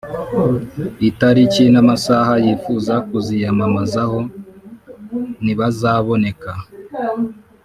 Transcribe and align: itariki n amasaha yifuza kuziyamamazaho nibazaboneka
itariki 1.09 1.63
n 1.73 1.75
amasaha 1.83 2.33
yifuza 2.45 2.93
kuziyamamazaho 3.07 4.19
nibazaboneka 5.43 6.51